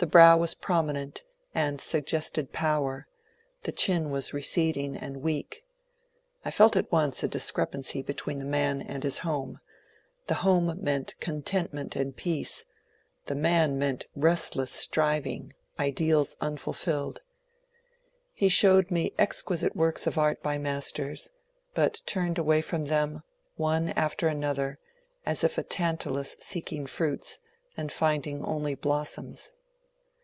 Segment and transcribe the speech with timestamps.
[0.00, 3.08] The brow was prominent, and suggested power;
[3.64, 5.64] the chin was receding and weak.
[6.44, 9.58] I felt at once a discrepancy between the man and his home;
[10.28, 12.64] the home meant content ment and peace—
[13.26, 17.20] the man meant restless striving, ideals BUSKIN AND CARLYLE 117 unfulfilled.
[18.34, 21.30] He showed me exquisite works of art by masters;
[21.74, 23.24] but turned away from them,
[23.56, 24.78] one after another,
[25.26, 27.40] as if a Tan talus seeking fruits
[27.76, 29.50] and finding only blossoms.